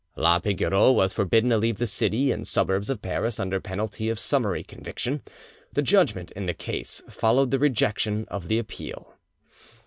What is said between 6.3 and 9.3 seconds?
in the case followed the rejection of the appeal.